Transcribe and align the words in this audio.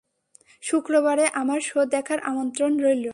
শুক্রবারে 0.63 1.25
আমার 1.33 1.59
শো 1.61 1.79
দেখার 1.85 2.19
আমন্ত্রণ 2.23 2.71
রইল। 2.79 3.05